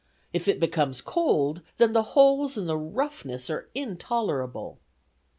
[0.33, 4.79] If it becomes cold, then the holes and the roughness are intolerable."